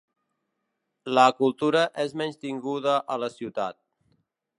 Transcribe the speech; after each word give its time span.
La 1.19 1.25
cultura 1.41 1.83
és 2.05 2.15
menystinguda 2.21 2.95
a 3.17 3.19
la 3.25 3.29
ciutat. 3.35 3.79